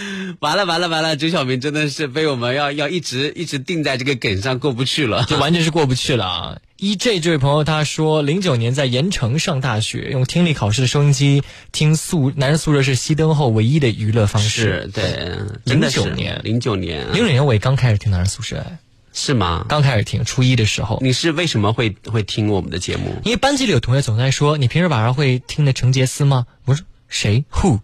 [0.40, 1.16] 完了完了完了！
[1.16, 6.58] 周小明真的是被我们要要一直一直定在这个梗上过不去了，就完全是过不去了啊！
[6.80, 11.42] E J 这位朋友他说，零九年在盐城上大学，用听力考试的收音机
[11.72, 14.48] 听宿男人宿舍是熄灯后唯一的娱乐方式。
[14.48, 15.30] 是对，
[15.64, 18.64] 零九年零九年零九年我也刚开始听男人宿舍，
[19.12, 19.66] 是吗？
[19.68, 20.98] 刚开始听初一的时候。
[21.02, 23.14] 你是为什么会会听我们的节目？
[23.24, 26.46] 因为班级里有同学总在说，你平时晚上会听的陈杰斯吗？
[26.64, 27.80] 我说谁？Who？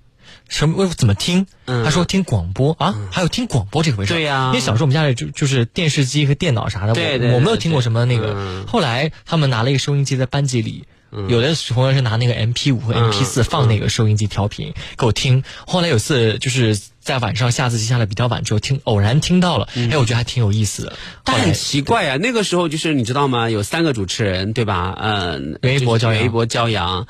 [0.48, 0.76] 什么？
[0.78, 1.46] 我怎么听？
[1.66, 4.14] 他说听广播啊，还有听广播这回事。
[4.14, 8.64] 对呀，因为小时候我们家里就就是电视机和电脑啥的，我我没有听过什么那个。
[8.66, 10.84] 后来他们拿了一个收音机在班级里，
[11.28, 15.42] 有的同学是拿那个 M P 五和 M P 四放那个收音机调频给我听。
[15.66, 20.96] 后来有次就是在晚上下自习下来比较晚之后听，偶然听到了，哎，我觉得还挺有意思的。
[21.24, 23.50] 但很奇怪啊，那个时候就是你知道吗？
[23.50, 24.96] 有三个主持人对吧？
[25.00, 27.08] 嗯，袁一博、焦袁一博、焦阳。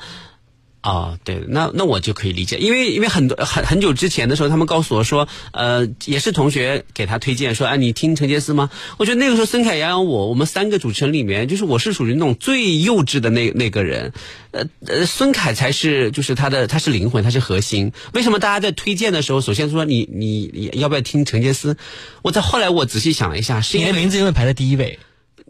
[0.87, 8.69] 哦，对，那那我就可以理解，因为因为很多很很久之前的时候，他们告诉我说，呃，也是同学给他推荐说，哎，你听陈杰斯吗？
[8.95, 14.13] 我觉得那个时候孙凯、阳、我，我们三个主持人里面，就是我是属于那种最幼稚的那那个人，
[14.51, 17.91] 呃呃，孙凯才是就是他的他是灵魂，他是核心。
[18.13, 21.75] 为什么大家在推荐的时候，首先说你你要不要听陈杰斯？
[22.21, 24.99] 我在后来我仔细想了一下，是因为名字永远排在第一位。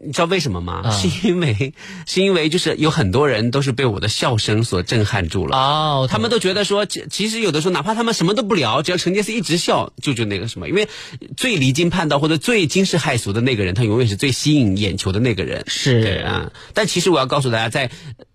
[0.04, 0.90] 你知道为什么吗？
[0.92, 1.74] 是因为
[2.06, 10.68] 是因为就是有很多人都是被我的笑声所震撼住了哦，他们都觉得说，其实有的时候哪怕他们什么都不聊，只要陈杰斯一直笑，就就那个什么。
[10.68, 10.88] 因为
[11.36, 15.64] 最离经叛道或者最惊世骇俗的那个人，他永远是最吸引眼球的那个人。
[15.66, 17.90] 是啊，但其实我要告诉大家，在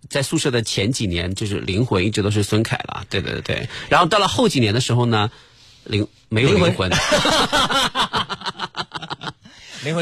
[0.09, 3.05] 在宿舍的前几年，就是灵魂一直都是孙凯了。
[3.09, 5.31] 对对对，然后到了后几年的时候呢，
[5.85, 6.91] 灵没有灵魂。
[6.99, 7.01] 灵魂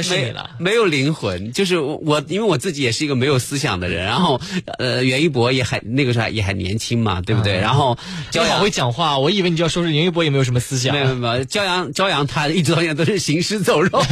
[0.04, 4.06] 是你了，没有灵魂，就是我，因为我自己也是一个没有思想的人。
[4.06, 4.40] 然后，
[4.78, 7.58] 呃，袁一博也还那个时候也还年轻嘛，对不对？
[7.60, 7.98] 然后，
[8.30, 10.94] 焦阳会讲话，我以为你就要说是袁一博也没有什么思想。
[10.94, 14.04] 没有没有，焦阳焦阳他一直到现在都是行尸走肉。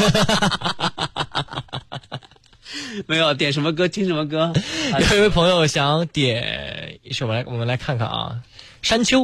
[3.08, 4.52] 没有点什么歌，听什么歌？
[5.12, 8.42] 有一位朋友想点一首，我来我们来看看啊，
[8.88, 9.24] 《山丘》。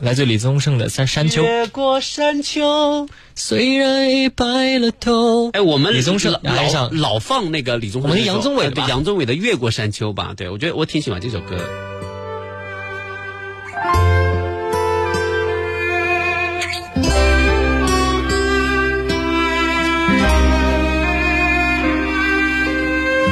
[0.00, 5.50] 来自李宗盛的《山山丘》，越过山丘，虽然已白了头。
[5.52, 10.34] 哎，我们李宗盛老老放那个李宗盛，我们杨宗纬对杨宗纬的《越过山丘》吧？
[10.36, 11.56] 对，我觉得我挺喜欢这首歌。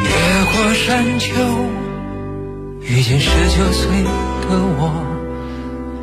[0.04, 1.34] 越过山丘，
[2.82, 4.48] 遇见十九岁的
[4.78, 5.11] 我。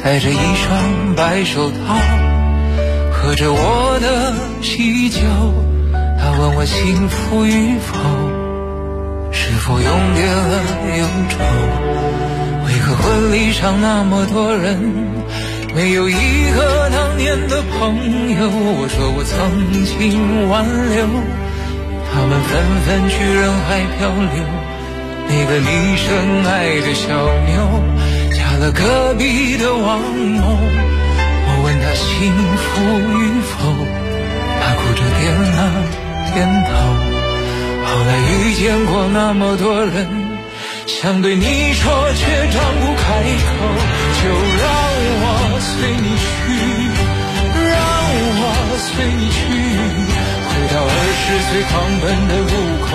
[0.02, 1.76] 戴着一双白手套，
[3.12, 5.20] 喝着我的喜酒。
[6.18, 7.98] 他问我幸福与否，
[9.32, 10.64] 是否永别了
[10.98, 11.44] 忧愁？
[12.66, 14.80] 为何婚礼上那么多人，
[15.76, 18.50] 没有一个当年的朋友？
[18.80, 21.06] 我说我曾经挽留，
[22.10, 24.44] 他们纷纷去人海漂流。
[25.28, 26.08] 那个你深
[26.46, 27.14] 爱的小
[27.46, 28.09] 妞。
[28.60, 30.44] 了隔壁的王某，
[31.48, 32.30] 我问他幸
[32.60, 32.68] 福
[33.18, 33.56] 与否，
[34.60, 35.58] 他哭着点了
[36.34, 36.38] 点
[36.68, 36.70] 头。
[37.86, 40.06] 后来遇见过那么多人，
[40.86, 43.50] 想对你说却张不开口，
[44.20, 44.28] 就
[44.60, 44.68] 让
[45.24, 45.26] 我
[45.62, 46.28] 随你去，
[47.72, 47.74] 让
[48.42, 48.44] 我
[48.78, 49.40] 随你去。
[50.72, 52.54] 到二十岁狂奔的路
[52.86, 52.90] 口，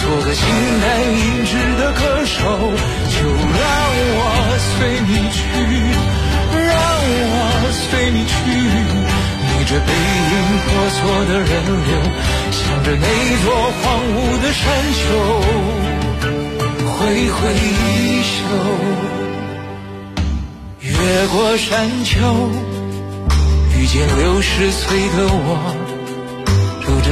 [0.00, 0.42] 做个形
[0.80, 2.38] 单影只的歌手，
[3.12, 3.62] 就让
[4.16, 4.20] 我
[4.58, 5.38] 随你去，
[6.50, 6.72] 让
[7.20, 8.34] 我随你去，
[9.44, 9.90] 逆着背
[10.32, 10.34] 影
[10.64, 10.98] 婆娑
[11.28, 11.52] 的人
[11.84, 11.92] 流，
[12.50, 13.06] 向着那
[13.44, 13.46] 座
[13.82, 14.62] 荒芜的山
[14.94, 15.02] 丘，
[16.88, 16.96] 挥
[17.30, 18.34] 挥衣袖，
[20.80, 20.88] 越
[21.28, 21.68] 过山
[22.04, 22.16] 丘，
[23.76, 25.73] 遇见六十岁的我。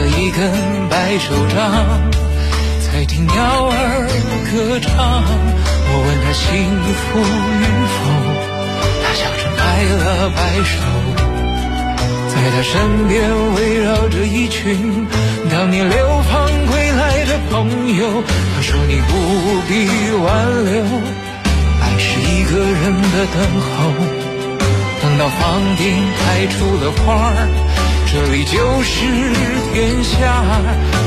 [0.07, 0.51] 一根
[0.89, 2.11] 白手杖，
[2.81, 3.35] 在听鸟
[3.69, 4.09] 儿
[4.51, 4.91] 歌唱。
[5.89, 6.47] 我问他幸
[6.97, 7.95] 福与否，
[9.03, 9.61] 他笑着摆
[9.99, 10.73] 了摆手。
[12.29, 12.73] 在他身
[13.09, 15.07] 边围绕着一群
[15.51, 18.23] 当年流放归来的朋友。
[18.55, 19.11] 他说你不
[19.69, 19.71] 必
[20.17, 20.25] 挽
[20.65, 20.83] 留，
[21.81, 22.83] 爱是一个人
[23.13, 23.93] 的等候，
[25.03, 25.83] 等到房顶
[26.19, 27.47] 开出了花儿，
[28.13, 29.07] 这里就是
[29.73, 30.45] 天下。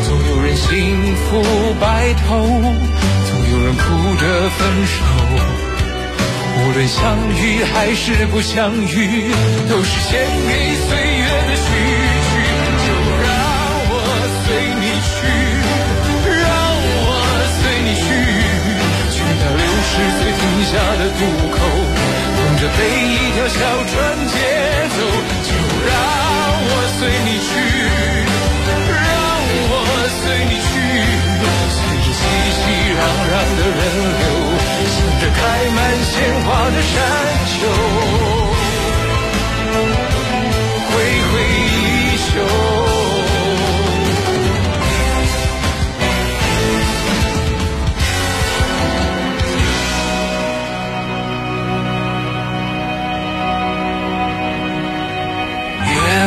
[0.08, 1.44] 总有人幸福
[1.80, 3.84] 白头，总有人哭
[4.16, 4.98] 着分手。
[6.58, 9.30] 无论相遇还是不相遇，
[9.70, 10.18] 都是献
[10.50, 11.70] 给岁月的序
[12.26, 12.42] 曲。
[12.82, 12.90] 就
[13.22, 13.30] 让
[13.86, 13.94] 我
[14.42, 14.50] 随
[14.82, 15.14] 你去，
[16.26, 16.42] 让
[17.06, 17.14] 我
[17.62, 18.04] 随你去，
[19.14, 21.22] 去到六十岁停下的渡
[21.54, 21.56] 口，
[22.36, 23.62] 等着被一条小
[23.94, 23.94] 船
[24.26, 24.34] 接
[24.90, 24.98] 走。
[27.06, 27.48] 随你去，
[28.66, 29.06] 让
[29.70, 29.74] 我
[30.10, 30.68] 随你去，
[31.70, 32.20] 随着熙
[32.58, 32.66] 熙
[32.98, 33.00] 攘
[33.30, 33.80] 攘的人
[34.18, 34.26] 流。
[34.90, 35.38] 向着开
[35.70, 36.98] 满鲜花的山
[37.54, 37.62] 丘，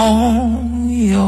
[0.00, 1.20] 朋友？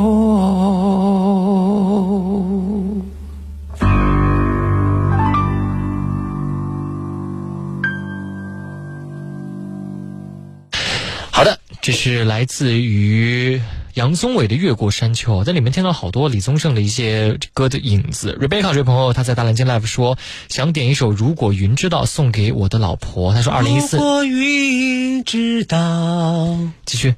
[11.31, 13.61] 好的这是来自于
[13.95, 18.39] 杨宗纬的《越过山丘》，在里面听到好多李宗盛的一些歌的影子。
[18.41, 20.17] Rebecca 这位朋友他在大蓝鲸 Live 说
[20.49, 23.35] 想点一首《如果云知道》送给我的老婆。
[23.35, 23.99] 他说二零一四。
[23.99, 27.17] 如果云知道，继续。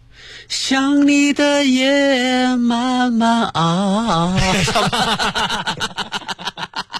[0.48, 4.36] 想你的夜慢慢熬。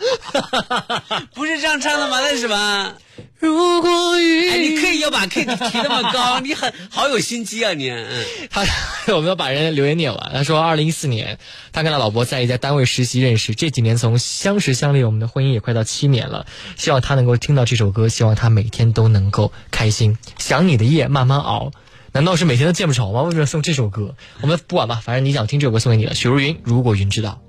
[1.35, 2.21] 不是这样唱的吗？
[2.21, 2.95] 那是什么？
[3.39, 7.91] 如果雨，哎，你可以要把 K 提那么高， 你很好有心机啊你。
[7.91, 8.65] 嗯，他
[9.15, 10.31] 我们要把人留言念完。
[10.33, 11.39] 他说，二零一四年
[11.73, 16.47] 他跟他老婆在一家单位实习认识，这几年从相识相恋，我们的婚姻也快到七年了。
[16.77, 20.17] 希望他能够听到这首歌，希望他每天都能够开心。
[20.39, 21.71] 想你的夜慢慢熬，
[22.13, 23.23] 难道是每天都见不着吗？
[23.23, 24.15] 为什么送这首歌？
[24.41, 26.15] 我们不管吧，反正你想听这首歌，送给你了。
[26.15, 27.41] 许茹芸，如果云知道。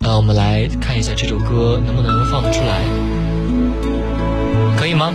[0.00, 2.80] 呃，我们来看一下这首歌能不能放得出来，
[4.78, 5.12] 可以吗？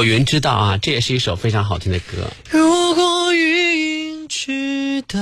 [0.00, 2.30] 果云知道啊，这也是一首非常好听的歌。
[2.48, 5.20] 如果云知道，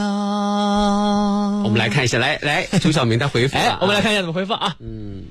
[1.64, 4.76] 我们来看一下，来来，朱晓明他回复了、哎，我们来看一下怎么回复啊。
[4.78, 5.24] 嗯，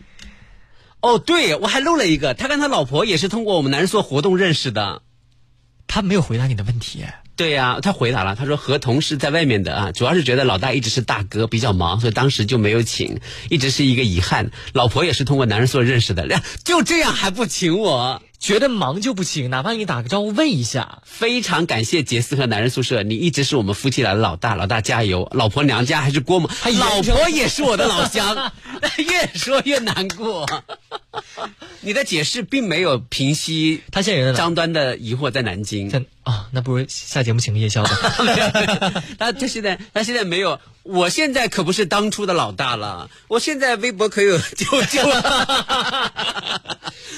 [1.00, 5.02] 哦，对我还漏了一个，他跟他老婆也是通过我们男人做活动认识的。
[5.88, 7.06] 他没有回答你的问题。
[7.38, 14.52] 对呀、他回答了，他说和同事在外面的啊，主要是觉得老大一直是大哥，比较忙，所以当时就没有请，一直是一个遗憾。
[14.74, 16.28] 老婆也是通过男人所认识的，
[16.66, 21.02] 就这样还不请我，觉得忙就不行，哪怕你打个招呼问一下。
[21.04, 25.28] 非常感谢杰斯和男人宿舍，你一直是我们夫妻俩的老大，老大加油！
[25.34, 26.48] 老婆娘家还是郭某，
[26.80, 28.52] 老婆也是我的老乡，
[29.00, 30.46] 越说越难过。
[31.82, 35.90] 你的解释并没有平息他现在人张端的疑惑，在南京。
[35.90, 37.90] 在啊，那不如下节目请个夜宵吧。
[39.18, 45.02] 他他现在他现在没有，我现在可不是当初的老大了，我现在微博可有舅舅。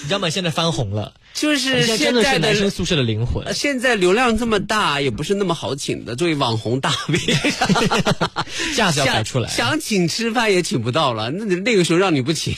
[0.01, 0.29] 你知道吗？
[0.29, 3.53] 现在翻红了，就是现在男生宿舍的灵魂。
[3.53, 6.15] 现在流量这么大，也不是那么好请的。
[6.15, 7.17] 作为网红大 V，
[8.75, 11.29] 架子要摆出来，想请吃饭也请不到了。
[11.31, 12.55] 那那个时候让你不请，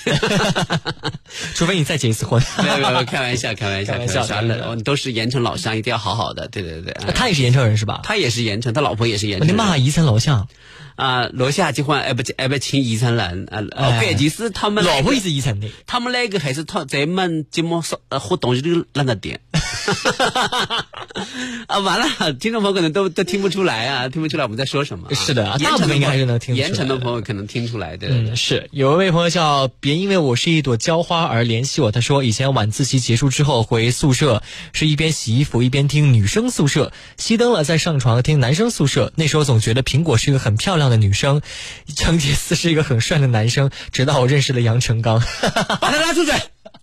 [1.54, 2.42] 除非你再结一次婚。
[2.64, 6.48] 没有没有，开玩笑，开玩笑，开玩笑都是盐城老乡，一定要好好的。
[6.48, 8.00] 对对对，他也是盐城人是吧？
[8.04, 9.48] 他也是盐城，他老婆也是盐城。
[9.48, 10.48] 你骂宜城老乡
[10.96, 19.40] 啊，楼下就换哎不哎不请宜城人啊，哦，关键是他们老婆也是宜城的，他们那个还是他在我们节目上呃活动就那个点。
[21.68, 25.14] 啊，完了，听众朋友可能都都听不出来啊，听不出来我们在说什么、啊。
[25.14, 26.68] 是的，大部分应该还是能听出来。
[26.68, 28.08] 盐城的朋友可能听出来的。
[28.10, 31.92] 嗯，是有一位朋友叫别因为我是一朵娇花而联系我。
[31.92, 34.44] 他说以前晚自习结束之后回宿舍，
[34.74, 39.12] 是一边洗衣服一边听女生宿舍，熄灯了再上床听男生宿舍。
[39.16, 41.42] 那时候总觉得苹果是一个很漂亮的女生，
[41.96, 43.72] 程杰思是一个很帅的男生。
[43.92, 45.22] 直到我认识了杨成刚，
[45.82, 46.32] 把他拉出去。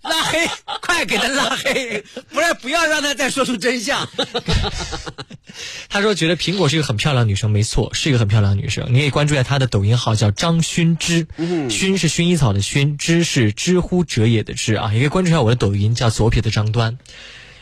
[0.03, 0.49] 拉黑，
[0.81, 2.05] 快给他拉黑！
[2.31, 4.09] 不然，不要让他再说出真相。
[5.89, 8.87] 他说觉得苹果是一个很漂亮的女生，没错，是一个很漂亮的女生。
[8.93, 14.93] 你可以关注一下她的抖音号，叫张薰之，嗯、薰是薰衣草的薰，之是知乎者也的知啊。
[14.93, 16.99] 也可以关注一下我的抖音，叫左撇子张端。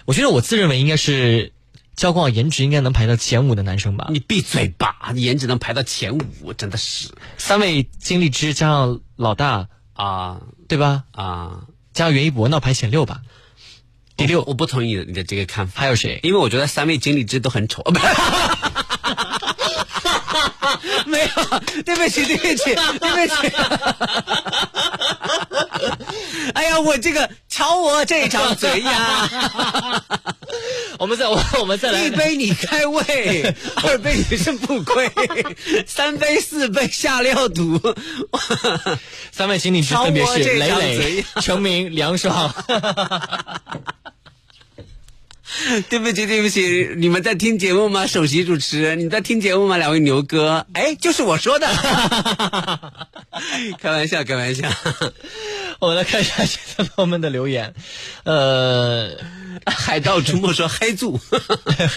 [0.05, 1.53] 我觉得我自认为应该是
[1.97, 4.09] 交光颜值应该能排到前五的男生吧。
[4.11, 5.11] 你闭嘴吧！
[5.15, 7.09] 你颜值能排到前五，真的是。
[7.39, 11.05] 三位金荔枝加上老大啊，对吧？
[11.13, 11.63] 啊。
[11.97, 13.23] 加上袁一博，那排前六吧。
[14.19, 15.81] 第六，我不同意你的这个看法。
[15.81, 16.21] 还有谁？
[16.23, 17.83] 因为我觉得三位经理之都很丑。
[21.07, 21.27] 没有，
[21.85, 23.49] 对不起，对不起，对不起。
[26.53, 29.27] 哎呀，我这个瞧我这张嘴呀！
[30.99, 35.11] 我们再我 我们再来，一杯你开胃， 二杯女生不亏，
[35.87, 37.81] 三杯四杯下料毒。
[39.31, 42.53] 三位心理分别是磊磊、成明、梁爽。
[45.89, 48.07] 对不起，对不起，你们在听节目吗？
[48.07, 49.77] 首席主持人，你在听节目吗？
[49.77, 51.67] 两位牛哥，哎，就是我说的，
[53.81, 54.69] 开玩笑，开玩笑。
[55.79, 57.75] 我们来看一下现在朋友们的留言，
[58.25, 59.11] 呃，
[59.67, 61.21] 海盗出没说黑素，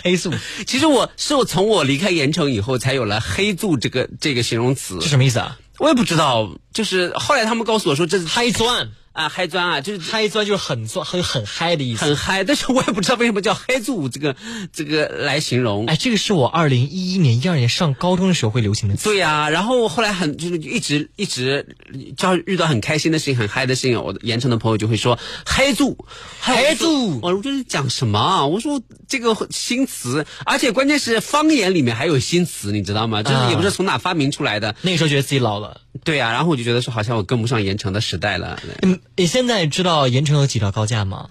[0.04, 0.34] 黑醋。
[0.68, 5.58] 其实我是我从我离开盐城以后才有了黑醋这个这个形容词，是什么意思啊？
[5.78, 8.90] 我也不知道，就是后来他们告诉我说这是黑钻。
[9.12, 12.44] 啊，嗨砖啊，就是嗨钻，就是很钻，很很嗨的意思，很嗨。
[12.44, 14.36] 但是我也不知道为什么叫嗨组这个
[14.72, 15.86] 这个来形容。
[15.88, 19.06] 哎，这个是我二零一一年、一二年上高中的时候会流行的词。
[19.10, 21.76] 对呀、啊，然后后来很就是一直一直，
[22.16, 26.06] 只要遇到很开心的事情、很嗨的事情，我盐城的朋友就会说嗨组，
[26.40, 27.20] 嗨组。
[27.22, 28.46] 我这是讲什么啊？
[28.46, 33.24] 我说这个新词，而且关键是方言里面还有新词，你知道吗？
[33.24, 34.70] 就是也不知道从哪发明出来的。
[34.70, 35.82] 啊、那个时候觉得自己老了。
[36.04, 38.62] 对呀、啊，然后我就觉得说好像我跟不上盐城的时代了。
[38.82, 41.30] 嗯，你现在知道盐城有几条高架吗？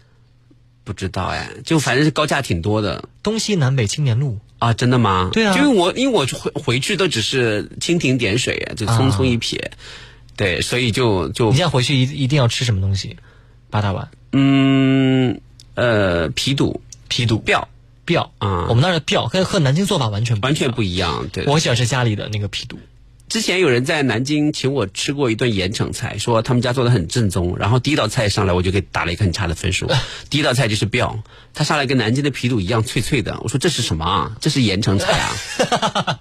[0.84, 5.28] 不知道哎，就反正是高架挺多的，东西南北青年路啊，真的吗？
[5.32, 9.70] 对啊，因为我因为我回回去都只是蜻蜓点水，就匆匆一瞥，啊、
[10.34, 13.16] 对，所以就就你现在回去一一定要吃什么东西？
[13.68, 14.08] 八大碗？
[14.32, 15.40] 嗯，
[15.74, 17.68] 呃，皮肚，皮肚，吊
[18.06, 21.28] 吊啊，我们那儿的吊跟和南京做法完全完全不一样。
[21.30, 22.78] 对，我喜欢吃家里的那个皮肚。
[23.28, 27.56] 之前有人在南京请我吃过一顿盐城菜，说他们家做的很正宗。
[27.58, 29.90] 然后第一道菜上来，我就给打了一个很差的分数。
[30.30, 31.22] 第一道菜就是吊，
[31.52, 33.38] 它上来跟南京的皮肚一样脆脆的。
[33.42, 34.36] 我说这是什么啊？
[34.40, 36.20] 这是盐城菜啊！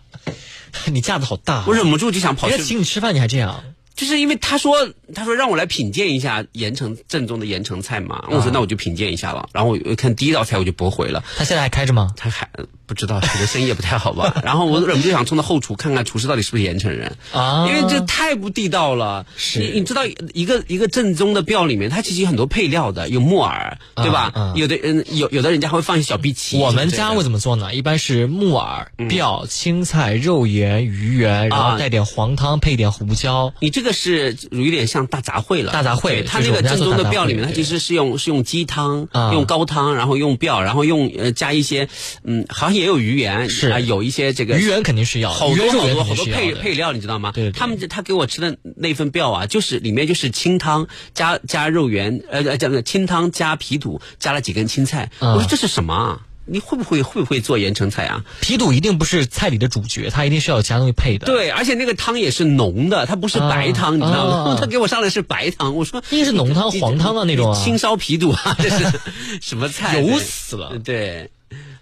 [0.91, 2.51] 你架子好大、啊，我忍不住就想跑去。
[2.51, 3.63] 人家请你吃饭，你还这样？
[3.97, 9.49] 就是因为他说他说让我来品鉴一下盐城正宗的盐城菜嘛，我说那我就品鉴一下了。
[9.51, 11.23] 然后我看第一道菜我就驳回了。
[11.35, 12.13] 他现在还开着吗？
[12.15, 12.47] 他还
[12.85, 14.39] 不知道，可能生意也不太好吧。
[14.45, 19.25] 然后我忍不住想冲到后厨看看厨师到底是不是盐城人啊，因为这太不地道了。
[19.35, 24.53] 是，你你知道一个一个正宗的料里面，它其实有很多配料的，有木耳，对吧？
[24.55, 26.59] 有的嗯有有的人家还会放一些小荸荠。
[26.59, 27.73] 我们家会怎么做呢？
[27.73, 33.53] 一般是木耳、料、青菜、肉圆、鱼圆，然后带点黄汤，配点胡椒。
[33.59, 35.71] 你这个是有点像大杂烩了。
[35.71, 41.87] 大杂烩，它那个正宗的料里面，它其实是用是用鸡汤，用高汤，然后用料，然后用呃加一些
[42.23, 47.31] 嗯，好像也有鱼圆，是啊，有一些这个鱼圆肯定是要，好多好多好多配配料，你知道吗？
[47.33, 55.11] 对，他们他给我吃的那份料啊，就是里面就是清汤加加肉圆，呃呃，叫清汤加皮肚，加了几根青菜。
[55.19, 55.93] 我说这是什么？
[55.93, 56.21] 啊？
[56.47, 58.23] 你会不会会不会做盐城菜啊？
[58.41, 61.25] 皮肚一定不是菜里的主角，它一定是要有其他东西配的。
[61.27, 64.57] 对，而且那个汤也是浓的，它不是白汤，你知道吗？
[64.59, 67.53] 他给我上的是白汤，我说应该是浓汤、黄汤的那种。
[67.53, 68.99] 清烧皮肚啊，这是
[69.41, 69.99] 什么菜？
[69.99, 70.77] 油死了。
[70.79, 71.29] 对，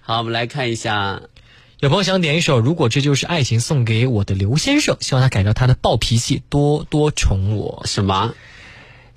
[0.01, 1.22] 好，我们来看一下，
[1.80, 7.84] 有朋友想点一首《如果这就是爱情》，送给我的刘先生，希望他改掉他的暴脾气，多多宠我。
[7.86, 8.34] 什么？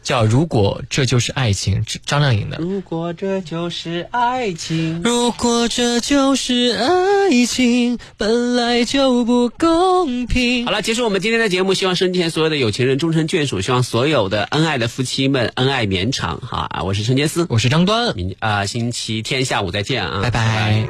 [0.08, 2.56] 叫如果这就是爱情，张靓颖的。
[2.56, 10.64] 如果这就是爱情，如果这就是爱情，本来就不公平。
[10.64, 11.74] 好了，结束我们今天的节目。
[11.74, 16.40] 希望生前所有的有情人终成眷属，希望所有的恩爱的夫妻们恩爱绵长。
[16.40, 18.16] 哈啊，我是陈杰思，我是张端。
[18.16, 20.86] 明啊，星期天下午再见啊，拜拜。